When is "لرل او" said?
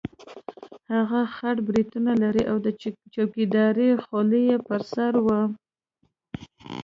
2.21-2.57